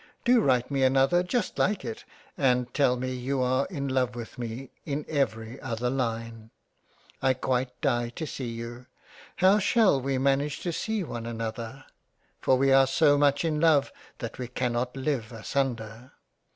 [0.25, 2.05] Do write me another just like it,
[2.35, 6.49] and tell me you are in love with me in every other line.
[7.21, 8.87] I quite die to see you.
[9.35, 11.85] How shall we manage to see one another?
[12.41, 16.11] for we are so much in love that we cannot live asunder.